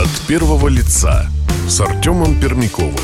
От 0.00 0.26
первого 0.26 0.68
лица 0.68 1.28
с 1.68 1.78
Артемом 1.78 2.40
Пермяковым. 2.40 2.94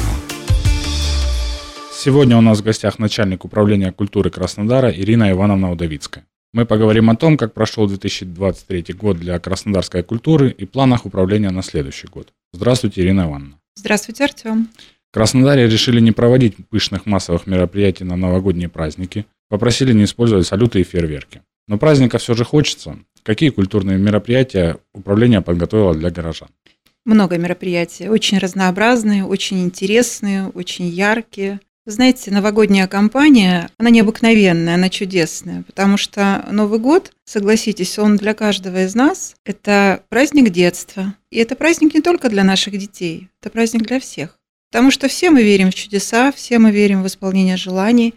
Сегодня 1.93 2.39
у 2.39 2.41
нас 2.41 2.61
в 2.61 2.65
гостях 2.65 2.99
начальник 2.99 3.45
управления 3.45 3.93
культуры 3.93 4.31
Краснодара 4.31 4.91
Ирина 4.91 5.31
Ивановна 5.31 5.71
Удовицкая. 5.71 6.25
Мы 6.55 6.65
поговорим 6.65 7.11
о 7.11 7.17
том, 7.17 7.37
как 7.37 7.53
прошел 7.53 7.87
2023 7.87 8.95
год 8.95 9.19
для 9.19 9.39
краснодарской 9.39 10.03
культуры 10.05 10.49
и 10.49 10.65
планах 10.65 11.05
управления 11.05 11.51
на 11.51 11.63
следующий 11.63 12.07
год. 12.07 12.33
Здравствуйте, 12.55 13.03
Ирина 13.03 13.27
Ивановна. 13.27 13.59
Здравствуйте, 13.75 14.25
Артем. 14.25 14.71
В 15.11 15.15
Краснодаре 15.15 15.69
решили 15.69 16.01
не 16.01 16.13
проводить 16.13 16.57
пышных 16.71 17.05
массовых 17.05 17.47
мероприятий 17.47 18.05
на 18.05 18.17
новогодние 18.17 18.71
праздники. 18.71 19.27
Попросили 19.51 19.93
не 19.93 20.05
использовать 20.05 20.47
салюты 20.47 20.81
и 20.81 20.85
фейерверки. 20.85 21.43
Но 21.69 21.77
праздника 21.77 22.17
все 22.17 22.33
же 22.33 22.47
хочется. 22.47 22.97
Какие 23.23 23.51
культурные 23.51 23.99
мероприятия 23.99 24.79
управление 24.95 25.43
подготовило 25.43 25.95
для 25.95 26.11
горожан? 26.11 26.49
Много 27.07 27.39
мероприятий, 27.39 28.09
очень 28.09 28.39
разнообразные, 28.39 29.25
очень 29.25 29.63
интересные, 29.63 30.49
очень 30.49 30.89
яркие. 30.89 31.61
Знаете, 31.87 32.33
новогодняя 32.33 32.89
кампания, 32.89 33.71
она 33.79 33.91
необыкновенная, 33.91 34.75
она 34.75 34.89
чудесная, 34.89 35.63
потому 35.63 35.99
что 35.99 36.45
Новый 36.51 36.81
год, 36.81 37.13
согласитесь, 37.25 37.97
он 38.01 38.17
для 38.17 38.35
каждого 38.35 38.85
из 38.85 38.97
нас– 38.97 39.37
это 39.45 40.03
праздник 40.09 40.51
детства. 40.51 41.15
И 41.31 41.39
это 41.39 41.55
праздник 41.55 41.95
не 41.95 42.01
только 42.01 42.29
для 42.29 42.43
наших 42.43 42.77
детей, 42.77 43.29
это 43.41 43.51
праздник 43.51 43.87
для 43.87 44.01
всех. 44.01 44.41
Потому 44.73 44.91
что 44.91 45.07
все 45.07 45.31
мы 45.31 45.45
верим 45.45 45.71
в 45.71 45.77
чудеса, 45.77 46.33
все 46.33 46.59
мы 46.59 46.73
верим 46.73 47.05
в 47.05 47.07
исполнение 47.07 47.57
желаний. 47.57 48.15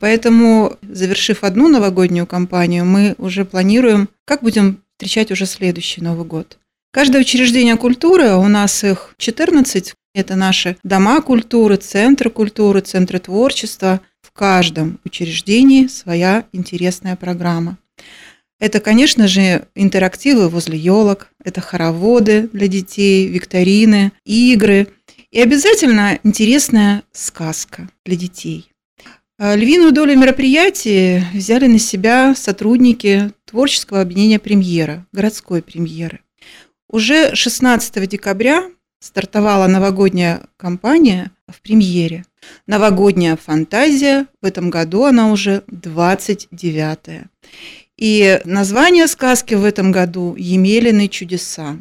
Поэтому, 0.00 0.76
завершив 0.82 1.44
одну 1.44 1.68
новогоднюю 1.68 2.26
кампанию, 2.26 2.84
мы 2.84 3.14
уже 3.16 3.44
планируем, 3.44 4.08
как 4.24 4.42
будем 4.42 4.82
встречать 4.96 5.30
уже 5.30 5.46
следующий 5.46 6.00
Новый 6.00 6.26
год. 6.26 6.58
Каждое 6.94 7.22
учреждение 7.22 7.76
культуры, 7.76 8.34
у 8.36 8.46
нас 8.46 8.84
их 8.84 9.16
14, 9.18 9.94
это 10.14 10.36
наши 10.36 10.76
дома 10.84 11.20
культуры, 11.22 11.74
центры 11.76 12.30
культуры, 12.30 12.82
центры 12.82 13.18
творчества. 13.18 14.00
В 14.22 14.30
каждом 14.30 15.00
учреждении 15.04 15.88
своя 15.88 16.44
интересная 16.52 17.16
программа. 17.16 17.78
Это, 18.60 18.78
конечно 18.78 19.26
же, 19.26 19.66
интерактивы 19.74 20.48
возле 20.48 20.78
елок, 20.78 21.30
это 21.44 21.60
хороводы 21.60 22.48
для 22.52 22.68
детей, 22.68 23.26
викторины, 23.26 24.12
игры 24.24 24.86
и 25.32 25.40
обязательно 25.40 26.20
интересная 26.22 27.02
сказка 27.10 27.88
для 28.04 28.14
детей. 28.14 28.70
А 29.36 29.56
львиную 29.56 29.90
долю 29.90 30.16
мероприятий 30.16 31.24
взяли 31.34 31.66
на 31.66 31.80
себя 31.80 32.36
сотрудники 32.36 33.32
творческого 33.46 34.00
объединения 34.00 34.38
«Премьера», 34.38 35.04
городской 35.12 35.60
премьеры. 35.60 36.20
Уже 36.94 37.34
16 37.34 38.08
декабря 38.08 38.70
стартовала 39.00 39.66
новогодняя 39.66 40.42
кампания 40.56 41.32
в 41.48 41.60
премьере. 41.60 42.24
Новогодняя 42.68 43.34
фантазия, 43.34 44.28
в 44.40 44.46
этом 44.46 44.70
году 44.70 45.02
она 45.02 45.32
уже 45.32 45.64
29-я. 45.72 47.24
И 47.98 48.40
название 48.44 49.08
сказки 49.08 49.54
в 49.54 49.64
этом 49.64 49.90
году 49.90 50.36
«Емелины 50.38 51.08
чудеса». 51.08 51.78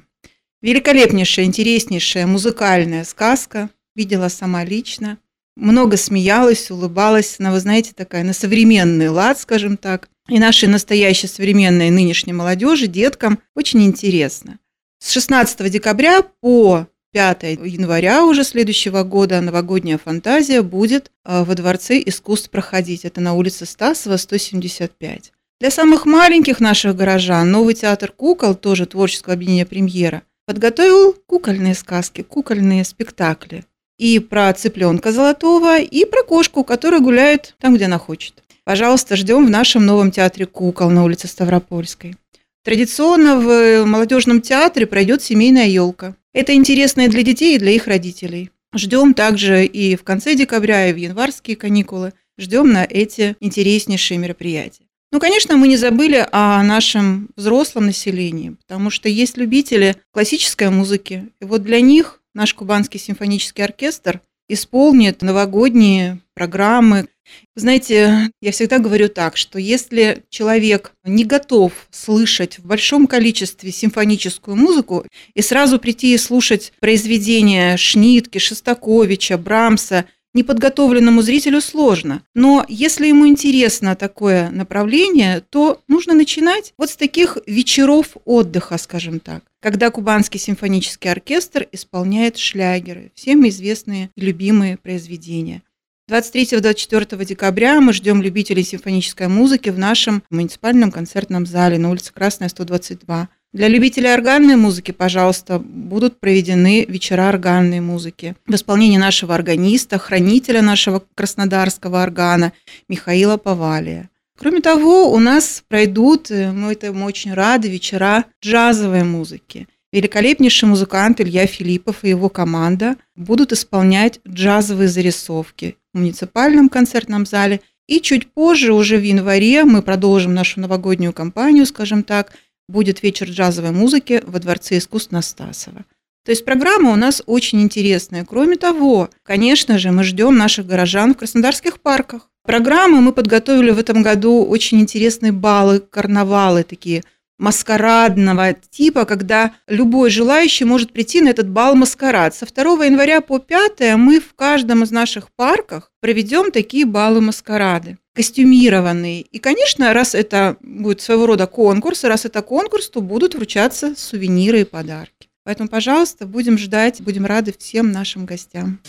Великолепнейшая, 0.63 1.45
интереснейшая 1.45 2.25
музыкальная 2.25 3.03
сказка, 3.03 3.69
видела 3.95 4.29
сама 4.29 4.65
лично. 4.65 5.19
Много 5.55 5.95
смеялась, 5.95 6.71
улыбалась, 6.71 7.35
она, 7.37 7.51
вы 7.51 7.59
знаете, 7.59 7.91
такая 7.95 8.23
на 8.23 8.33
современный 8.33 9.09
лад, 9.09 9.39
скажем 9.39 9.77
так. 9.77 10.09
И 10.27 10.39
нашей 10.39 10.69
настоящей 10.69 11.27
современной 11.27 11.91
нынешней 11.91 12.33
молодежи, 12.33 12.87
деткам 12.87 13.37
очень 13.53 13.83
интересно. 13.83 14.57
С 15.03 15.11
16 15.11 15.69
декабря 15.69 16.21
по 16.39 16.87
5 17.11 17.43
января 17.65 18.23
уже 18.23 18.45
следующего 18.45 19.03
года 19.03 19.41
новогодняя 19.41 19.97
фантазия 19.97 20.61
будет 20.61 21.11
э, 21.25 21.43
во 21.43 21.55
Дворце 21.55 22.01
искусств 22.05 22.49
проходить. 22.49 23.03
Это 23.03 23.19
на 23.19 23.33
улице 23.33 23.65
Стасова, 23.65 24.15
175. 24.15 25.33
Для 25.59 25.71
самых 25.71 26.05
маленьких 26.05 26.61
наших 26.61 26.95
горожан 26.95 27.51
новый 27.51 27.73
театр 27.73 28.13
кукол, 28.15 28.55
тоже 28.55 28.85
творческое 28.85 29.33
объединение 29.33 29.65
«Премьера», 29.65 30.21
подготовил 30.45 31.11
кукольные 31.25 31.75
сказки, 31.75 32.21
кукольные 32.21 32.85
спектакли. 32.85 33.65
И 33.97 34.19
про 34.19 34.53
цыпленка 34.53 35.11
золотого, 35.11 35.81
и 35.81 36.05
про 36.05 36.23
кошку, 36.23 36.63
которая 36.63 37.01
гуляет 37.01 37.55
там, 37.59 37.75
где 37.75 37.85
она 37.85 37.99
хочет. 37.99 38.41
Пожалуйста, 38.63 39.17
ждем 39.17 39.45
в 39.47 39.49
нашем 39.49 39.85
новом 39.85 40.11
театре 40.11 40.45
кукол 40.45 40.89
на 40.91 41.03
улице 41.03 41.27
Ставропольской. 41.27 42.15
Традиционно 42.63 43.39
в 43.39 43.85
молодежном 43.85 44.41
театре 44.41 44.87
пройдет 44.87 45.21
семейная 45.21 45.67
елка. 45.67 46.15
Это 46.31 46.53
интересно 46.53 47.01
и 47.01 47.07
для 47.09 47.21
детей, 47.21 47.55
и 47.55 47.59
для 47.59 47.71
их 47.71 47.87
родителей. 47.87 48.51
Ждем 48.73 49.13
также 49.13 49.65
и 49.65 49.97
в 49.97 50.03
конце 50.03 50.33
декабря, 50.33 50.87
и 50.87 50.93
в 50.93 50.95
январские 50.95 51.57
каникулы. 51.57 52.13
Ждем 52.37 52.71
на 52.71 52.85
эти 52.85 53.35
интереснейшие 53.41 54.17
мероприятия. 54.17 54.85
Ну, 55.11 55.19
конечно, 55.19 55.57
мы 55.57 55.67
не 55.67 55.77
забыли 55.77 56.25
о 56.31 56.63
нашем 56.63 57.29
взрослом 57.35 57.85
населении, 57.87 58.55
потому 58.65 58.89
что 58.89 59.09
есть 59.09 59.37
любители 59.37 59.97
классической 60.11 60.69
музыки. 60.71 61.29
И 61.39 61.45
вот 61.45 61.63
для 61.63 61.81
них 61.81 62.21
наш 62.33 62.53
Кубанский 62.55 62.99
симфонический 62.99 63.63
оркестр 63.63 64.21
исполнит 64.47 65.21
новогодние 65.21 66.19
программы. 66.33 67.07
Знаете, 67.55 68.29
я 68.41 68.51
всегда 68.51 68.79
говорю 68.79 69.09
так, 69.09 69.37
что 69.37 69.57
если 69.57 70.23
человек 70.29 70.93
не 71.03 71.23
готов 71.23 71.71
слышать 71.89 72.59
в 72.59 72.65
большом 72.65 73.07
количестве 73.07 73.71
симфоническую 73.71 74.55
музыку 74.55 75.05
и 75.33 75.41
сразу 75.41 75.79
прийти 75.79 76.13
и 76.13 76.17
слушать 76.17 76.73
произведения 76.79 77.77
Шнитки, 77.77 78.37
Шостаковича, 78.37 79.37
Брамса, 79.37 80.05
неподготовленному 80.33 81.21
зрителю 81.21 81.61
сложно. 81.61 82.23
Но 82.33 82.65
если 82.67 83.07
ему 83.07 83.27
интересно 83.27 83.95
такое 83.95 84.49
направление, 84.49 85.41
то 85.49 85.81
нужно 85.87 86.13
начинать 86.13 86.73
вот 86.77 86.89
с 86.89 86.95
таких 86.95 87.37
вечеров 87.45 88.17
отдыха, 88.25 88.77
скажем 88.77 89.19
так, 89.19 89.43
когда 89.59 89.89
Кубанский 89.91 90.39
симфонический 90.39 91.11
оркестр 91.11 91.67
исполняет 91.71 92.37
шлягеры, 92.37 93.11
всем 93.15 93.47
известные 93.47 94.09
и 94.15 94.21
любимые 94.21 94.77
произведения. 94.77 95.61
23-24 96.09 97.23
декабря 97.25 97.79
мы 97.79 97.93
ждем 97.93 98.21
любителей 98.21 98.63
симфонической 98.63 99.29
музыки 99.29 99.69
в 99.69 99.79
нашем 99.79 100.21
муниципальном 100.29 100.91
концертном 100.91 101.45
зале 101.45 101.77
на 101.79 101.89
улице 101.89 102.11
Красная, 102.13 102.49
122. 102.49 103.29
Для 103.53 103.67
любителей 103.67 104.11
органной 104.11 104.55
музыки, 104.55 104.89
пожалуйста, 104.89 105.59
будут 105.59 106.19
проведены 106.19 106.85
вечера 106.85 107.29
органной 107.29 107.81
музыки 107.81 108.35
в 108.47 108.55
исполнении 108.55 108.97
нашего 108.97 109.35
органиста, 109.35 109.99
хранителя 109.99 110.63
нашего 110.63 111.03
краснодарского 111.13 112.01
органа 112.01 112.53
Михаила 112.89 113.37
Повалия. 113.37 114.09
Кроме 114.39 114.59
того, 114.61 115.13
у 115.13 115.19
нас 115.19 115.63
пройдут, 115.67 116.31
э, 116.31 116.51
мы 116.51 116.71
этому 116.71 117.05
очень 117.05 117.35
рады, 117.35 117.69
вечера 117.69 118.25
джазовой 118.43 119.03
музыки. 119.03 119.67
Великолепнейший 119.91 120.67
музыкант 120.67 121.21
Илья 121.21 121.45
Филиппов 121.45 122.03
и 122.03 122.09
его 122.09 122.29
команда 122.29 122.95
будут 123.15 123.53
исполнять 123.53 124.19
джазовые 124.27 124.87
зарисовки 124.87 125.77
в 125.93 125.99
муниципальном 125.99 126.69
концертном 126.69 127.27
зале. 127.27 127.61
И 127.85 128.01
чуть 128.01 128.33
позже, 128.33 128.73
уже 128.73 128.97
в 128.97 129.03
январе, 129.03 129.63
мы 129.63 129.83
продолжим 129.83 130.33
нашу 130.33 130.59
новогоднюю 130.59 131.13
кампанию, 131.13 131.67
скажем 131.67 132.01
так, 132.01 132.31
будет 132.67 133.03
вечер 133.03 133.27
джазовой 133.27 133.71
музыки 133.71 134.23
во 134.25 134.39
Дворце 134.39 134.77
искусств 134.77 135.11
Настасова. 135.11 135.85
То 136.25 136.31
есть 136.31 136.45
программа 136.45 136.91
у 136.91 136.95
нас 136.95 137.21
очень 137.25 137.61
интересная. 137.61 138.23
Кроме 138.23 138.55
того, 138.55 139.09
конечно 139.23 139.77
же, 139.77 139.91
мы 139.91 140.03
ждем 140.03 140.37
наших 140.37 140.65
горожан 140.65 141.13
в 141.13 141.17
краснодарских 141.17 141.81
парках. 141.81 142.29
Программы 142.45 143.01
мы 143.01 143.11
подготовили 143.11 143.71
в 143.71 143.79
этом 143.79 144.03
году 144.03 144.45
очень 144.45 144.79
интересные 144.79 145.31
баллы, 145.31 145.79
карнавалы 145.79 146.63
такие 146.63 147.03
маскарадного 147.43 148.53
типа, 148.53 149.03
когда 149.03 149.51
любой 149.67 150.09
желающий 150.09 150.63
может 150.63 150.93
прийти 150.93 151.19
на 151.19 151.27
этот 151.29 151.49
бал 151.49 151.75
маскарад. 151.75 152.33
Со 152.33 152.45
2 152.45 152.85
января 152.85 153.19
по 153.19 153.37
5 153.37 153.97
мы 153.97 154.21
в 154.21 154.33
каждом 154.33 154.83
из 154.83 154.91
наших 154.91 155.27
парках 155.35 155.91
проведем 155.99 156.51
такие 156.51 156.85
балы 156.85 157.19
маскарады 157.19 157.97
костюмированные. 158.15 159.21
И, 159.21 159.39
конечно, 159.39 159.91
раз 159.91 160.15
это 160.15 160.55
будет 160.61 161.01
своего 161.01 161.25
рода 161.25 161.47
конкурс, 161.47 162.03
раз 162.03 162.25
это 162.25 162.41
конкурс, 162.43 162.89
то 162.89 163.01
будут 163.01 163.35
вручаться 163.35 163.93
сувениры 163.97 164.61
и 164.61 164.65
подарки. 164.65 165.29
Поэтому, 165.43 165.67
пожалуйста, 165.67 166.25
будем 166.25 166.57
ждать, 166.57 167.01
будем 167.01 167.25
рады 167.25 167.53
всем 167.57 167.91
нашим 167.91 168.25
гостям. 168.25 168.79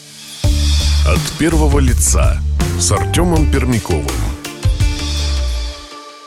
От 1.08 1.38
первого 1.38 1.80
лица 1.80 2.38
с 2.78 2.92
Артемом 2.92 3.50
Пермяковым. 3.50 4.33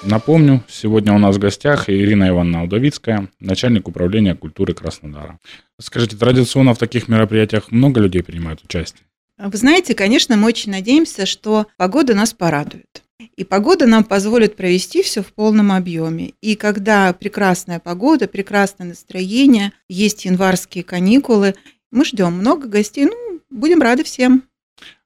Напомню, 0.09 0.63
сегодня 0.69 1.11
у 1.11 1.17
нас 1.17 1.35
в 1.35 1.39
гостях 1.39 1.89
Ирина 1.89 2.29
Ивановна 2.29 2.63
Удовицкая, 2.63 3.27
начальник 3.41 3.89
управления 3.89 4.35
культуры 4.35 4.73
Краснодара. 4.73 5.37
Скажите, 5.81 6.15
традиционно 6.15 6.73
в 6.73 6.77
таких 6.77 7.09
мероприятиях 7.09 7.71
много 7.71 7.99
людей 7.99 8.23
принимают 8.23 8.63
участие? 8.63 9.01
Вы 9.37 9.57
знаете, 9.57 9.95
конечно, 9.95 10.37
мы 10.37 10.47
очень 10.47 10.71
надеемся, 10.71 11.25
что 11.25 11.67
погода 11.75 12.15
нас 12.15 12.33
порадует. 12.33 13.03
И 13.35 13.43
погода 13.43 13.85
нам 13.85 14.05
позволит 14.05 14.55
провести 14.55 15.03
все 15.03 15.21
в 15.21 15.33
полном 15.33 15.73
объеме. 15.73 16.31
И 16.39 16.55
когда 16.55 17.11
прекрасная 17.11 17.79
погода, 17.79 18.29
прекрасное 18.29 18.87
настроение, 18.87 19.73
есть 19.89 20.23
январские 20.23 20.85
каникулы, 20.85 21.53
мы 21.91 22.05
ждем 22.05 22.31
много 22.31 22.69
гостей. 22.69 23.07
Ну, 23.07 23.41
будем 23.49 23.81
рады 23.81 24.05
всем. 24.05 24.43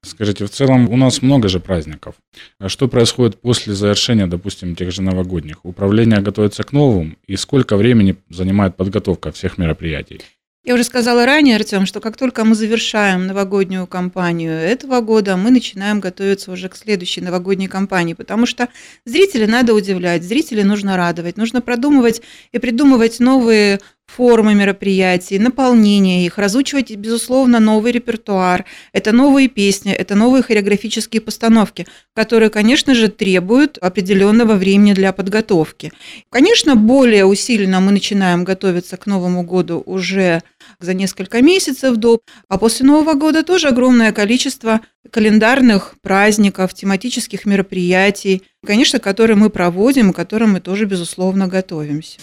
Скажите, 0.04 0.46
в 0.46 0.50
целом 0.50 0.90
у 0.90 0.98
нас 0.98 1.22
много 1.22 1.48
же 1.48 1.60
праздников. 1.60 2.16
А 2.60 2.70
что 2.70 2.88
происходит 2.88 3.40
после 3.40 3.74
завершения, 3.74 4.28
допустим, 4.28 4.76
тех 4.76 4.92
же 4.92 5.02
новогодних? 5.02 5.64
Управление 5.64 6.22
готовится 6.22 6.64
к 6.64 6.72
новым, 6.72 7.18
и 7.28 7.36
сколько 7.36 7.78
времени 7.78 8.16
занимает 8.30 8.76
подготовка 8.76 9.32
всех 9.32 9.58
мероприятий? 9.58 10.22
Я 10.64 10.76
уже 10.76 10.84
сказала 10.84 11.26
ранее, 11.26 11.56
Артем, 11.56 11.88
что 11.88 12.00
как 12.00 12.18
только 12.18 12.46
мы 12.46 12.54
завершаем 12.54 13.26
новогоднюю 13.26 13.88
кампанию 13.88 14.54
этого 14.54 15.02
года, 15.02 15.36
мы 15.36 15.50
начинаем 15.50 16.00
готовиться 16.00 16.52
уже 16.52 16.70
к 16.70 16.76
следующей 16.76 17.22
новогодней 17.22 17.68
кампании, 17.68 18.14
потому 18.14 18.46
что 18.46 18.70
зрителей 19.04 19.48
надо 19.48 19.74
удивлять, 19.74 20.22
зрителей 20.22 20.64
нужно 20.64 20.98
радовать, 20.98 21.36
нужно 21.36 21.62
продумывать 21.62 22.22
и 22.52 22.60
придумывать 22.60 23.20
новые 23.20 23.80
формы 24.16 24.54
мероприятий, 24.54 25.40
наполнение 25.40 26.26
их, 26.26 26.38
разучивать, 26.38 26.92
безусловно, 26.96 27.60
новый 27.60 27.92
репертуар. 27.92 28.66
Это 28.94 29.12
новые 29.12 29.48
песни, 29.48 29.92
это 29.92 30.16
новые 30.16 30.44
хореографические 30.44 31.22
постановки, 31.22 31.88
которые, 32.14 32.50
конечно 32.50 32.94
же, 32.94 33.08
требуют 33.08 33.78
определенного 33.78 34.56
времени 34.56 34.94
для 34.94 35.14
подготовки. 35.14 35.92
Конечно, 36.30 36.76
более 36.76 37.26
усиленно 37.26 37.80
мы 37.80 37.92
начинаем 37.92 38.44
готовиться 38.44 38.98
к 38.98 39.06
Новому 39.06 39.44
году 39.44 39.82
уже 39.86 40.42
за 40.80 40.94
несколько 40.94 41.42
месяцев 41.42 41.96
до, 41.96 42.20
а 42.50 42.58
после 42.58 42.86
Нового 42.86 43.14
года 43.14 43.44
тоже 43.44 43.68
огромное 43.68 44.12
количество 44.12 44.82
календарных 45.10 45.96
праздников, 46.02 46.74
тематических 46.74 47.46
мероприятий, 47.46 48.44
конечно, 48.66 49.00
которые 49.00 49.38
мы 49.38 49.50
проводим, 49.50 50.12
к 50.12 50.16
которым 50.16 50.54
мы 50.54 50.60
тоже, 50.60 50.86
безусловно, 50.86 51.48
готовимся. 51.48 52.20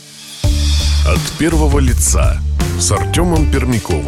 От 1.08 1.38
первого 1.38 1.78
лица 1.78 2.38
с 2.78 2.92
Артемом 2.92 3.50
Пермяковым. 3.50 4.04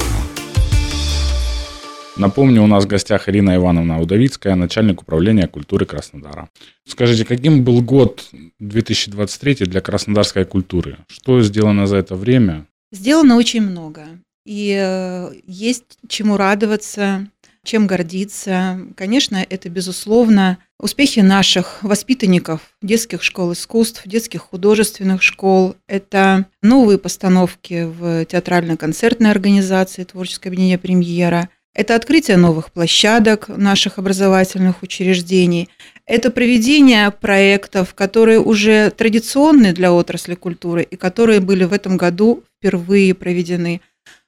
Напомню, 2.19 2.63
у 2.63 2.67
нас 2.67 2.85
в 2.85 2.89
гостях 2.89 3.27
Ирина 3.27 3.57
Ивановна 3.57 4.03
Удовицкая, 4.03 4.55
начальник 4.55 5.01
управления 5.01 5.49
культуры 5.49 5.87
Краснодара. 5.87 6.51
Скажите, 6.87 7.25
каким 7.25 7.65
был 7.65 7.81
год 7.81 8.29
2023 8.59 9.65
для 9.65 9.81
краснодарской 9.81 10.45
культуры? 10.45 10.99
Что 11.09 11.41
сделано 11.41 11.87
за 11.87 11.97
это 11.97 12.17
время? 12.17 12.67
Сделано 12.93 13.37
очень 13.37 13.63
много. 13.63 14.03
И 14.45 14.77
э, 14.79 15.31
есть 15.47 15.97
чему 16.07 16.37
радоваться, 16.37 17.29
чем 17.65 17.87
гордиться. 17.87 18.81
Конечно, 18.97 19.45
это, 19.49 19.69
безусловно, 19.69 20.59
успехи 20.79 21.21
наших 21.21 21.83
воспитанников 21.83 22.61
детских 22.83 23.23
школ 23.23 23.53
искусств, 23.53 24.03
детских 24.07 24.43
художественных 24.43 25.23
школ. 25.23 25.77
Это 25.87 26.47
новые 26.63 26.99
постановки 26.99 27.85
в 27.85 28.25
театрально-концертной 28.25 29.31
организации 29.31 30.05
«Творческое 30.05 30.49
объединение 30.49 30.79
«Премьера». 30.79 31.49
Это 31.73 31.95
открытие 31.95 32.37
новых 32.37 32.73
площадок 32.73 33.49
наших 33.49 33.99
образовательных 33.99 34.83
учреждений. 34.83 35.69
Это 36.05 36.31
проведение 36.31 37.13
проектов, 37.13 37.95
которые 37.95 38.41
уже 38.41 38.91
традиционны 38.91 39.73
для 39.73 39.93
отрасли 39.93 40.35
культуры 40.35 40.83
и 40.83 40.97
которые 40.97 41.39
были 41.39 41.63
в 41.63 41.73
этом 41.73 41.97
году 41.97 42.43
впервые 42.59 43.15
проведены. 43.15 43.81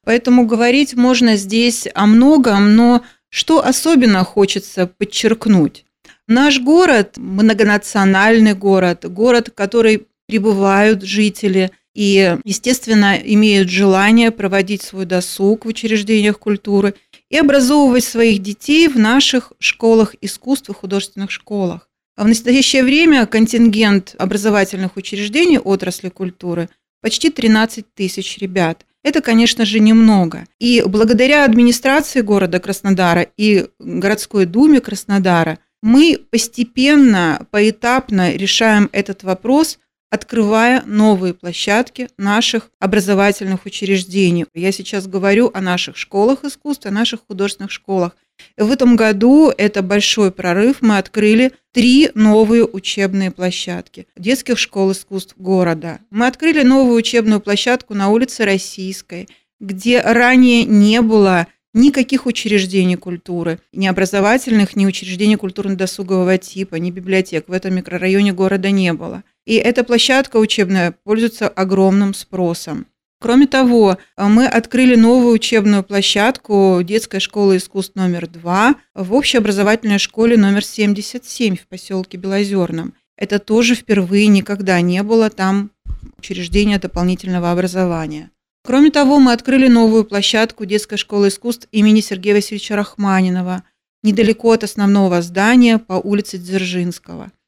Поэтому 0.05 0.47
говорить 0.47 0.95
можно 0.95 1.37
здесь 1.37 1.89
о 1.95 2.07
многом, 2.07 2.77
но 2.77 3.03
что 3.33 3.65
особенно 3.65 4.25
хочется 4.25 4.87
подчеркнуть? 4.87 5.87
Наш 6.29 6.61
город– 6.61 7.15
многонациональный 7.17 8.53
город, 8.53 9.11
город, 9.11 9.49
в 9.49 9.55
который 9.55 10.07
прибывают 10.29 11.03
жители 11.03 11.71
и, 11.95 12.37
естественно, 12.45 13.17
имеют 13.17 13.71
желание 13.71 14.33
проводить 14.33 14.83
свой 14.83 15.07
досуг 15.07 15.65
в 15.65 15.69
учреждениях 15.69 16.39
культуры 16.39 16.95
и 17.31 17.39
образовывать 17.39 18.05
своих 18.05 18.43
детей 18.43 18.87
в 18.87 18.99
наших 18.99 19.55
школах 19.59 20.15
искусств 20.21 20.69
и 20.69 20.75
художественных 20.75 21.31
школах. 21.31 21.89
А 22.17 22.25
в 22.25 22.29
настоящее 22.29 22.85
время 22.85 23.25
контингент 23.25 24.15
образовательных 24.19 24.97
учреждений 24.97 25.59
отрасли 25.59 26.11
культуры 26.11 26.69
почти 27.01 27.31
13 27.31 27.95
тысяч 27.95 28.37
ребят– 28.37 28.85
это, 29.05 29.21
конечно 29.21 29.65
же, 29.65 29.81
немного. 29.81 30.47
И 30.61 30.83
благодаря 30.87 31.45
администрации 31.45 32.21
города 32.21 32.61
Краснодара 32.61 33.27
и 33.37 33.67
городской 33.79 34.47
думе 34.47 34.81
Краснодара 34.81 35.59
мы 35.83 36.19
постепенно, 36.31 37.45
поэтапно 37.51 38.33
решаем 38.33 38.89
этот 38.93 39.25
вопрос, 39.25 39.79
открывая 40.11 40.83
новые 40.85 41.35
площадки 41.35 42.09
наших 42.19 42.71
образовательных 42.79 43.67
учреждений. 43.67 44.47
Я 44.55 44.71
сейчас 44.71 45.07
говорю 45.07 45.51
о 45.55 45.61
наших 45.61 45.97
школах 45.97 46.45
искусств, 46.45 46.87
о 46.87 46.91
наших 46.91 47.21
художественных 47.27 47.73
школах. 47.73 48.15
В 48.57 48.71
этом 48.71 48.97
году 48.97 49.53
это 49.57 49.83
большой 49.83 50.33
прорыв. 50.33 50.79
Мы 50.81 50.99
открыли 50.99 51.53
три 51.73 52.11
новые 52.15 52.65
учебные 52.65 53.31
площадки 53.31 54.07
детских 54.17 54.59
школ 54.59 54.93
искусств 54.93 55.35
города. 55.37 56.01
Мы 56.11 56.27
открыли 56.27 56.63
новую 56.63 56.97
учебную 56.97 57.41
площадку 57.41 57.95
на 57.95 58.11
улице 58.11 58.45
Российской, 58.45 59.29
где 59.61 60.01
ранее 60.01 60.65
не 60.65 61.01
было 61.01 61.47
никаких 61.75 62.27
учреждений 62.27 62.97
культуры, 62.97 63.59
ни 63.73 63.87
образовательных, 63.87 64.77
ни 64.77 64.87
учреждений 64.87 65.37
культурно-досугового 65.37 66.39
типа, 66.39 66.77
ни 66.77 66.91
библиотек 66.91 67.49
в 67.49 67.53
этом 67.53 67.75
микрорайоне 67.75 68.33
города 68.33 68.71
не 68.71 68.93
было. 68.93 69.25
И 69.47 69.55
эта 69.57 69.83
площадка 69.83 70.37
учебная 70.37 70.95
пользуется 71.05 71.49
огромным 71.49 72.15
спросом. 72.15 72.87
Кроме 73.23 73.47
того, 73.47 73.99
э, 74.17 74.27
мы 74.27 74.47
открыли 74.47 74.97
новую 74.97 75.35
учебную 75.35 75.85
площадку 75.85 76.81
детской 76.83 77.21
школы 77.21 77.59
искусств 77.59 77.95
номер 77.95 78.27
2 78.27 78.75
в 78.95 79.15
общеобразовательной 79.15 80.01
школе 80.01 80.37
номер 80.37 80.65
77 80.65 81.55
в 81.55 81.69
поселке 81.69 82.19
Белозерном. 82.19 82.95
Это 83.17 83.39
тоже 83.39 83.77
впервые 83.77 84.27
никогда 84.27 84.81
не 84.81 85.05
было 85.05 85.31
там 85.31 85.71
учреждения 86.19 86.81
дополнительного 86.81 87.53
образования. 87.53 88.33
Кроме 88.65 88.91
того, 88.91 89.21
мы 89.21 89.33
открыли 89.33 89.69
новую 89.69 90.05
площадку 90.05 90.65
детской 90.65 90.97
школы 90.97 91.29
искусств 91.29 91.69
имени 91.71 92.01
Сергея 92.01 92.35
Васильевича 92.35 92.75
Рахманинова 92.75 93.63
недалеко 94.03 94.51
от 94.51 94.65
основного 94.65 95.23
здания 95.23 95.79
по 95.79 95.93
улице 95.93 96.39
Дзержинского– 96.39 97.31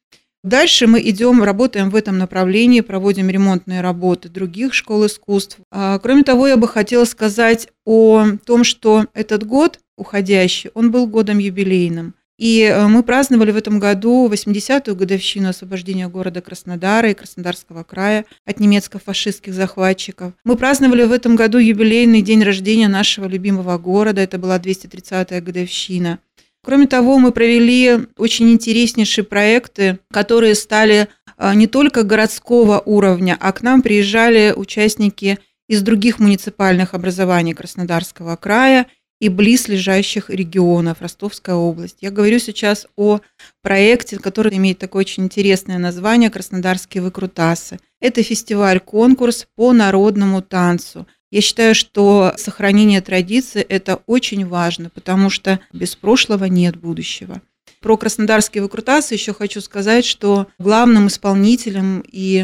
Дальше 0.45 0.85
мы 0.85 1.01
идем, 1.01 1.41
работаем 1.41 1.89
в 1.89 1.95
этом 1.95 2.19
направлении, 2.19 2.81
проводим 2.81 3.31
ремонтные 3.31 3.81
работы 3.81 4.29
других 4.29 4.75
школ 4.75 5.07
искусств. 5.07 5.57
А, 5.71 5.97
кроме 5.97 6.23
того, 6.23 6.47
я 6.47 6.55
бы 6.55 6.67
хотела 6.67 7.05
сказать 7.05 7.69
о 7.83 8.27
том, 8.45 8.63
что 8.63 9.07
этот 9.15 9.43
год 9.43 9.79
уходящий, 9.97 10.69
он 10.75 10.91
был 10.91 11.07
годом 11.07 11.39
юбилейным. 11.39 12.13
И 12.37 12.61
э, 12.61 12.87
мы 12.87 13.01
праздновали 13.01 13.49
в 13.49 13.57
этом 13.57 13.79
году 13.79 14.29
80-ю 14.29 14.95
годовщину 14.95 15.49
освобождения 15.49 16.07
города 16.09 16.41
Краснодара 16.41 17.09
и 17.09 17.13
Краснодарского 17.15 17.83
края 17.83 18.25
от 18.45 18.59
немецко-фашистских 18.59 19.53
захватчиков. 19.53 20.33
Мы 20.43 20.57
праздновали 20.57 21.05
в 21.05 21.11
этом 21.11 21.35
году 21.35 21.57
юбилейный 21.57 22.21
день 22.21 22.43
рождения 22.43 22.89
нашего 22.89 23.25
любимого 23.25 23.77
города, 23.77 24.21
это 24.21 24.37
была 24.37 24.59
230-я 24.59 25.41
годовщина. 25.41 26.19
Кроме 26.65 26.87
того, 26.87 27.19
мы 27.19 27.31
провели 27.31 28.07
очень 28.17 28.51
интереснейшие 28.51 29.23
проекты, 29.23 29.99
которые 30.11 30.55
стали 30.55 31.09
а, 31.37 31.53
не 31.53 31.67
только 31.67 32.01
городского 32.01 32.81
уровня, 32.83 33.37
а 33.39 33.51
к 33.51 33.61
нам 33.61 33.83
приезжали 33.83 34.51
участники 34.55 35.37
из 35.69 35.83
других 35.83 36.17
муниципальных 36.17 36.95
образований 36.95 37.53
Краснодарского 37.53 38.35
края 38.35 38.87
и 39.21 39.29
близлежащих 39.29 40.31
регионов, 40.31 41.01
Ростовская 41.01 41.55
область. 41.55 41.97
Я 42.01 42.09
говорю 42.09 42.39
сейчас 42.39 42.87
о 42.97 43.19
проекте, 43.61 44.17
который 44.17 44.57
имеет 44.57 44.79
такое 44.79 45.01
очень 45.01 45.25
интересное 45.25 45.77
название 45.77 46.31
«Краснодарские 46.31 47.03
выкрутасы». 47.03 47.79
Это 48.01 48.23
фестиваль-конкурс 48.23 49.47
по 49.55 49.71
народному 49.71 50.41
танцу. 50.41 51.05
Я 51.35 51.41
считаю, 51.41 51.75
что 51.75 52.31
сохранение 52.37 53.01
традиции– 53.01 53.59
это 53.69 53.99
очень 54.05 54.47
важно, 54.47 54.89
потому 54.89 55.29
что 55.29 55.59
без 55.73 55.93
прошлого 55.93 56.45
нет 56.45 56.77
будущего. 56.77 57.41
Про 57.81 57.97
краснодарские 57.97 58.63
выкрутасы 58.63 59.15
еще 59.15 59.33
хочу 59.33 59.59
сказать, 59.59 60.05
что 60.05 60.47
главным 60.59 61.07
исполнителем 61.07 62.05
и 62.09 62.37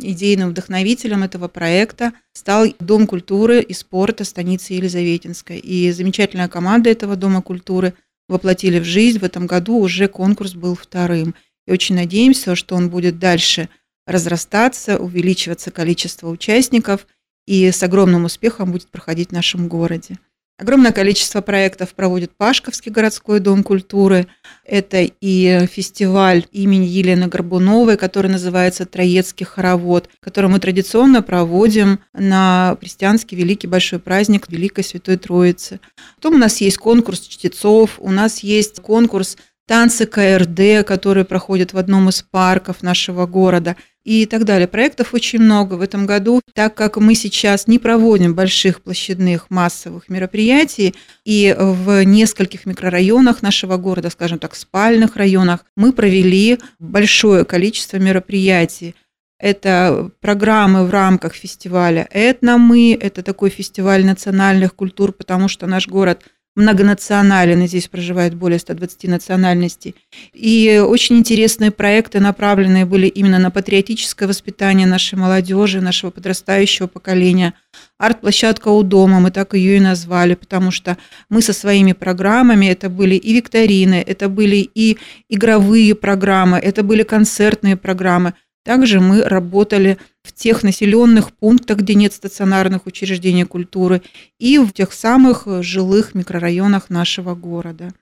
идейным 0.00 0.50
вдохновителем 0.50 1.24
этого 1.24 1.48
проекта 1.48 2.12
стал 2.34 2.66
Дом 2.78 3.08
культуры 3.08 3.60
и 3.62 3.72
спорта 3.72 4.22
станицы 4.22 4.74
Елизаветинской. 4.74 5.58
И 5.58 5.90
замечательная 5.90 6.46
команда 6.46 6.88
этого 6.88 7.16
Дома 7.16 7.42
культуры 7.42 7.94
воплотили 8.28 8.78
в 8.78 8.84
жизнь. 8.84 9.18
В 9.18 9.24
этом 9.24 9.48
году 9.48 9.78
уже 9.78 10.06
конкурс 10.06 10.54
был 10.54 10.76
вторым. 10.76 11.34
И 11.66 11.72
очень 11.72 11.96
надеемся, 11.96 12.54
что 12.54 12.76
он 12.76 12.90
будет 12.90 13.18
дальше 13.18 13.70
разрастаться, 14.06 14.98
увеличиваться 14.98 15.72
количество 15.72 16.28
участников– 16.28 17.08
и 17.46 17.70
с 17.70 17.82
огромным 17.82 18.24
успехом 18.24 18.72
будет 18.72 18.88
проходить 18.88 19.30
в 19.30 19.32
нашем 19.32 19.68
городе. 19.68 20.18
Огромное 20.58 20.92
количество 20.92 21.42
проектов 21.42 21.94
проводит 21.94 22.34
Пашковский 22.34 22.90
городской 22.90 23.40
дом 23.40 23.62
культуры. 23.62 24.26
Это 24.64 25.06
и 25.20 25.66
фестиваль 25.70 26.46
имени 26.50 26.86
Елены 26.86 27.26
Горбуновой, 27.26 27.98
который 27.98 28.30
называется 28.30 28.86
«Троецкий 28.86 29.44
хоровод», 29.44 30.08
который 30.20 30.50
мы 30.50 30.58
традиционно 30.58 31.20
проводим 31.20 32.00
на 32.14 32.74
христианский 32.80 33.36
великий 33.36 33.66
большой 33.66 33.98
праздник 33.98 34.48
Великой 34.48 34.82
Святой 34.82 35.18
Троицы. 35.18 35.78
Потом 36.14 36.36
у 36.36 36.38
нас 36.38 36.62
есть 36.62 36.78
конкурс 36.78 37.20
чтецов, 37.20 37.96
у 37.98 38.10
нас 38.10 38.38
есть 38.38 38.80
конкурс 38.80 39.36
танцы 39.66 40.06
КРД, 40.06 40.86
которые 40.86 41.26
проходят 41.26 41.74
в 41.74 41.78
одном 41.78 42.08
из 42.08 42.22
парков 42.22 42.82
нашего 42.82 43.26
города 43.26 43.76
и 44.06 44.24
так 44.24 44.44
далее. 44.44 44.68
Проектов 44.68 45.14
очень 45.14 45.40
много 45.40 45.74
в 45.74 45.82
этом 45.82 46.06
году, 46.06 46.40
так 46.54 46.74
как 46.76 46.96
мы 46.96 47.16
сейчас 47.16 47.66
не 47.66 47.80
проводим 47.80 48.36
больших 48.36 48.80
площадных 48.80 49.50
массовых 49.50 50.08
мероприятий, 50.08 50.94
и 51.24 51.54
в 51.58 52.04
нескольких 52.04 52.66
микрорайонах 52.66 53.42
нашего 53.42 53.76
города, 53.76 54.08
скажем 54.10 54.38
так, 54.38 54.54
спальных 54.54 55.16
районах, 55.16 55.64
мы 55.76 55.92
провели 55.92 56.58
большое 56.78 57.44
количество 57.44 57.96
мероприятий. 57.96 58.94
Это 59.40 60.10
программы 60.20 60.86
в 60.86 60.90
рамках 60.90 61.34
фестиваля 61.34 62.08
«Этномы», 62.12 62.96
это 62.98 63.24
такой 63.24 63.50
фестиваль 63.50 64.06
национальных 64.06 64.76
культур, 64.76 65.12
потому 65.12 65.48
что 65.48 65.66
наш 65.66 65.88
город– 65.88 66.22
многонационален, 66.56 67.62
и 67.62 67.66
здесь 67.68 67.86
проживает 67.86 68.34
более 68.34 68.58
120 68.58 69.04
национальностей. 69.04 69.94
И 70.32 70.82
очень 70.84 71.18
интересные 71.18 71.70
проекты, 71.70 72.18
направленные 72.18 72.86
были 72.86 73.06
именно 73.06 73.38
на 73.38 73.50
патриотическое 73.50 74.28
воспитание 74.28 74.86
нашей 74.86 75.16
молодежи, 75.16 75.80
нашего 75.80 76.10
подрастающего 76.10 76.86
поколения. 76.86 77.54
Арт-площадка 77.98 78.68
у 78.68 78.82
дома, 78.82 79.20
мы 79.20 79.30
так 79.30 79.54
ее 79.54 79.76
и 79.76 79.80
назвали, 79.80 80.34
потому 80.34 80.70
что 80.70 80.96
мы 81.28 81.42
со 81.42 81.52
своими 81.52 81.92
программами, 81.92 82.66
это 82.66 82.88
были 82.88 83.14
и 83.14 83.34
викторины, 83.34 84.02
это 84.06 84.28
были 84.28 84.68
и 84.74 84.98
игровые 85.28 85.94
программы, 85.94 86.58
это 86.58 86.82
были 86.82 87.02
концертные 87.04 87.76
программы– 87.76 88.34
также 88.66 88.98
мы 88.98 89.22
работали 89.22 89.96
в 90.24 90.32
тех 90.32 90.64
населенных 90.64 91.30
пунктах, 91.30 91.78
где 91.78 91.94
нет 91.94 92.12
стационарных 92.12 92.86
учреждений 92.86 93.44
культуры, 93.44 94.02
и 94.40 94.58
в 94.58 94.72
тех 94.72 94.92
самых 94.92 95.46
жилых 95.62 96.16
микрорайонах 96.16 96.90
нашего 96.90 97.36
города. 97.36 97.92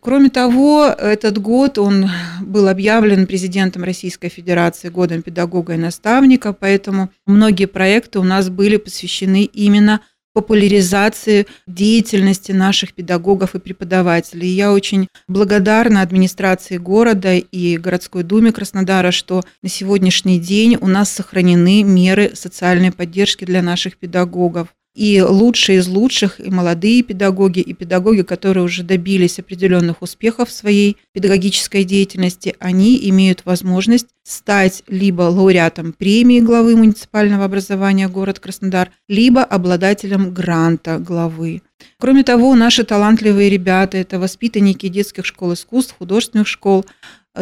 Кроме 0.00 0.30
того, 0.30 0.86
этот 0.86 1.38
год 1.38 1.76
он 1.78 2.08
был 2.40 2.68
объявлен 2.68 3.26
президентом 3.26 3.82
Российской 3.82 4.28
Федерации 4.28 4.90
годом 4.90 5.22
педагога 5.22 5.74
и 5.74 5.76
наставника, 5.76 6.52
поэтому 6.52 7.10
многие 7.26 7.66
проекты 7.66 8.20
у 8.20 8.24
нас 8.24 8.48
были 8.48 8.76
посвящены 8.76 9.42
именно 9.42 10.02
популяризации 10.32 11.46
деятельности 11.66 12.52
наших 12.52 12.94
педагогов 12.94 13.54
и 13.54 13.58
преподавателей. 13.58 14.48
Я 14.48 14.72
очень 14.72 15.08
благодарна 15.28 16.02
администрации 16.02 16.78
города 16.78 17.34
и 17.34 17.76
городской 17.76 18.22
думе 18.22 18.52
Краснодара, 18.52 19.10
что 19.10 19.42
на 19.62 19.68
сегодняшний 19.68 20.38
день 20.38 20.76
у 20.80 20.86
нас 20.86 21.10
сохранены 21.10 21.82
меры 21.82 22.32
социальной 22.34 22.92
поддержки 22.92 23.44
для 23.44 23.62
наших 23.62 23.96
педагогов. 23.96 24.68
И 24.94 25.22
лучшие 25.22 25.78
из 25.78 25.88
лучших, 25.88 26.38
и 26.38 26.50
молодые 26.50 27.02
педагоги, 27.02 27.60
и 27.60 27.72
педагоги, 27.72 28.22
которые 28.22 28.64
уже 28.64 28.82
добились 28.82 29.38
определенных 29.38 30.02
успехов 30.02 30.50
в 30.50 30.52
своей 30.52 30.98
педагогической 31.12 31.84
деятельности, 31.84 32.54
они 32.58 33.08
имеют 33.08 33.46
возможность 33.46 34.08
стать 34.22 34.82
либо 34.88 35.22
лауреатом 35.22 35.94
премии 35.94 36.40
главы 36.40 36.76
муниципального 36.76 37.46
образования 37.46 38.08
город 38.08 38.38
Краснодар, 38.38 38.90
либо 39.08 39.42
обладателем 39.42 40.34
гранта 40.34 40.98
главы. 40.98 41.62
Кроме 41.98 42.22
того, 42.22 42.54
наши 42.54 42.84
талантливые 42.84 43.48
ребята– 43.48 43.96
это 43.98 44.18
воспитанники 44.18 44.88
детских 44.88 45.24
школ 45.24 45.54
искусств, 45.54 45.94
художественных 45.98 46.46
школ. 46.46 46.84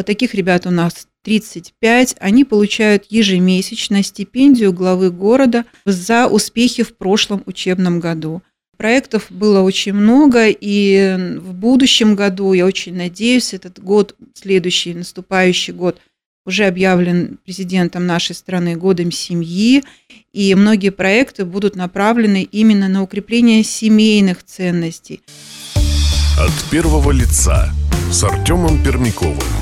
Таких 0.05 0.33
ребят 0.33 0.65
у 0.65 0.71
нас 0.71 1.05
35, 1.23 2.15
они 2.19 2.43
получают 2.45 3.05
ежемесячно 3.09 4.03
стипендию 4.03 4.73
главы 4.73 5.11
города 5.11 5.65
за 5.85 6.27
успехи 6.27 6.83
в 6.83 6.95
прошлом 6.95 7.43
учебном 7.45 7.99
году. 7.99 8.41
Проектов 8.77 9.27
было 9.29 9.61
очень 9.61 9.93
много, 9.93 10.47
и 10.47 11.37
в 11.39 11.53
будущем 11.53 12.15
году, 12.15 12.53
я 12.53 12.65
очень 12.65 12.95
надеюсь, 12.95 13.53
этот 13.53 13.79
год, 13.79 14.15
следующий, 14.33 14.95
наступающий 14.95 15.73
год, 15.73 15.99
уже 16.47 16.65
объявлен 16.65 17.37
президентом 17.45 18.07
нашей 18.07 18.33
страны 18.33 18.75
годом 18.75 19.11
семьи, 19.11 19.83
и 20.33 20.55
многие 20.55 20.89
проекты 20.89 21.45
будут 21.45 21.75
направлены 21.75 22.41
именно 22.41 22.87
на 22.87 23.03
укрепление 23.03 23.63
семейных 23.63 24.43
ценностей. 24.43 25.21
От 26.39 26.71
первого 26.71 27.11
лица 27.11 27.71
с 28.11 28.23
Артемом 28.23 28.83
Пермяковым. 28.83 29.60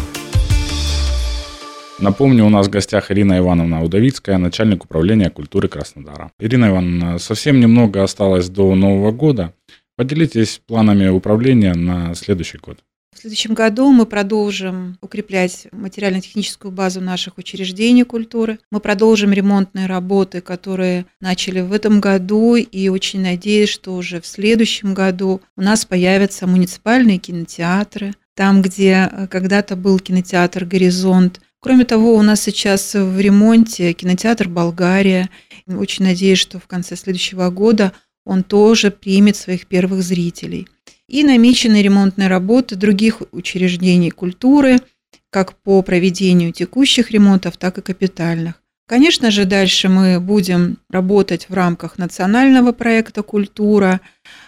Напомню, 2.01 2.45
у 2.45 2.49
нас 2.49 2.67
в 2.67 2.69
гостях 2.69 3.11
Ирина 3.11 3.37
Ивановна 3.39 3.83
Удовицкая, 3.83 4.37
начальник 4.37 4.85
управления 4.85 5.29
культуры 5.29 5.67
Краснодара. 5.67 6.31
Ирина 6.39 6.69
Ивановна, 6.69 7.19
совсем 7.19 7.59
немного 7.59 8.03
осталось 8.03 8.47
до 8.47 8.73
Нового 8.73 9.11
года. 9.11 9.53
Поделитесь 9.97 10.61
планами 10.65 11.09
управления 11.09 11.73
на 11.73 12.15
следующий 12.15 12.57
год. 12.57 12.79
В 13.13 13.19
следующем 13.19 13.53
году 13.53 13.91
мы 13.91 14.05
продолжим 14.05 14.97
укреплять 15.01 15.67
материально-техническую 15.73 16.71
базу 16.71 17.01
наших 17.01 17.37
учреждений 17.37 18.03
культуры. 18.03 18.59
Мы 18.71 18.79
продолжим 18.79 19.33
ремонтные 19.33 19.87
работы, 19.87 20.39
которые 20.39 21.05
начали 21.19 21.59
в 21.59 21.73
этом 21.73 21.99
году, 21.99 22.55
и 22.55 22.87
очень 22.87 23.21
надеюсь, 23.21 23.67
что 23.67 23.93
уже 23.93 24.21
в 24.21 24.25
следующем 24.25 24.93
году 24.93 25.41
у 25.57 25.61
нас 25.61 25.83
появятся 25.83 26.47
муниципальные 26.47 27.17
кинотеатры, 27.17 28.13
там, 28.35 28.61
где 28.61 29.09
э, 29.11 29.27
когда-то 29.27 29.75
был 29.75 29.99
кинотеатр 29.99 30.63
«Горизонт», 30.63 31.41
Кроме 31.61 31.83
того, 31.83 32.15
у 32.15 32.21
нас 32.21 32.41
сейчас 32.41 32.93
в 32.93 33.19
ремонте 33.19 33.91
кинотеатр 33.93 34.47
«Болгария». 34.47 35.29
Очень 35.67 36.05
надеюсь, 36.05 36.39
что 36.39 36.57
в 36.57 36.67
конце 36.67 36.95
следующего 36.95 37.49
года 37.49 37.91
он 38.25 38.43
тоже 38.43 38.91
примет 38.91 39.35
своих 39.35 39.67
первых 39.67 40.01
зрителей. 40.01 40.67
И 41.07 41.23
намечены 41.23 41.81
ремонтные 41.81 42.29
работы 42.29 42.75
других 42.75 43.21
учреждений 43.31 44.11
культуры, 44.11 44.79
как 45.29 45.61
по 45.61 45.81
проведению 45.81 46.53
текущих 46.53 47.11
ремонтов, 47.11 47.57
так 47.57 47.77
и 47.77 47.81
капитальных. 47.81 48.58
Конечно 48.89 49.29
же, 49.29 49.45
дальше 49.45 49.87
мы 49.87 50.19
будем 50.19 50.79
работать 50.89 51.47
в 51.47 51.53
рамках 51.53 51.99
национального 51.99 52.71
проекта 52.71 53.21
«Культура», 53.21 54.01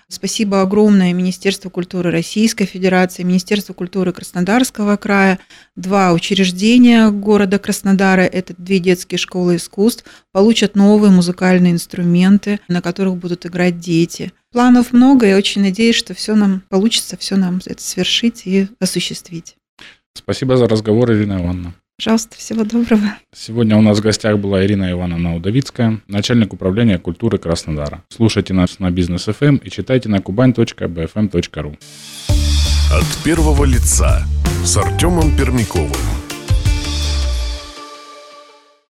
Спасибо 0.09 0.61
огромное 0.61 1.13
Министерству 1.13 1.69
культуры 1.69 2.11
Российской 2.11 2.65
Федерации, 2.65 3.23
Министерству 3.23 3.73
культуры 3.73 4.11
Краснодарского 4.11 4.97
края. 4.97 5.39
Два 5.77 6.11
учреждения 6.11 7.09
города 7.09 7.59
Краснодара, 7.59 8.23
это 8.23 8.53
две 8.57 8.79
детские 8.79 9.17
школы 9.17 9.55
искусств, 9.55 10.03
получат 10.33 10.75
новые 10.75 11.11
музыкальные 11.11 11.71
инструменты, 11.71 12.59
на 12.67 12.81
которых 12.81 13.15
будут 13.15 13.45
играть 13.45 13.79
дети. 13.79 14.33
Планов 14.51 14.91
много, 14.91 15.29
и 15.29 15.33
очень 15.33 15.61
надеюсь, 15.61 15.95
что 15.95 16.13
все 16.13 16.35
нам 16.35 16.61
получится, 16.67 17.15
все 17.15 17.37
нам 17.37 17.61
это 17.65 17.81
свершить 17.81 18.41
и 18.43 18.67
осуществить. 18.81 19.55
Спасибо 20.13 20.57
за 20.57 20.67
разговор, 20.67 21.13
Ирина 21.13 21.41
Ивановна. 21.41 21.73
Пожалуйста, 22.03 22.35
всего 22.35 22.63
доброго. 22.63 23.13
Сегодня 23.31 23.77
у 23.77 23.81
нас 23.81 23.99
в 23.99 24.01
гостях 24.01 24.39
была 24.39 24.65
Ирина 24.65 24.89
Ивановна 24.89 25.35
Удовицкая, 25.35 26.01
начальник 26.07 26.51
управления 26.51 26.97
культуры 26.97 27.37
Краснодара. 27.37 28.03
Слушайте 28.09 28.55
нас 28.55 28.79
на 28.79 28.89
бизнес 28.89 29.27
FM 29.27 29.47
эм 29.47 29.57
и 29.57 29.69
читайте 29.69 30.09
на 30.09 30.15
kuban.bfm.ru. 30.15 31.77
От 32.91 33.23
первого 33.23 33.65
лица 33.65 34.25
с 34.63 34.77
Артемом 34.77 35.37
Пермяковым. 35.37 36.20